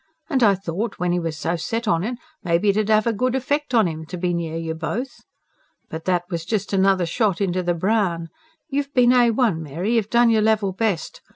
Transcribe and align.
And 0.31 0.41
I 0.41 0.55
thought, 0.55 0.97
when 0.97 1.11
he 1.11 1.19
was 1.19 1.37
so 1.37 1.55
set 1.55 1.87
on 1.87 2.03
it, 2.03 2.17
may 2.43 2.57
be 2.57 2.69
it'd 2.69 2.89
have 2.89 3.05
a 3.05 3.13
good 3.13 3.35
effect 3.35 3.71
on 3.75 3.87
'im, 3.87 4.03
to 4.07 4.17
be 4.17 4.33
near 4.33 4.57
you 4.57 4.73
both. 4.73 5.21
But 5.91 6.05
that 6.05 6.23
was 6.27 6.43
just 6.43 6.73
another 6.73 7.05
shoot 7.05 7.39
into 7.39 7.61
the 7.61 7.75
brown. 7.75 8.29
You've 8.67 8.91
been 8.95 9.11
A1, 9.11 9.59
Mary; 9.59 9.93
you've 9.97 10.09
done 10.09 10.31
your 10.31 10.41
level 10.41 10.73
best. 10.73 11.21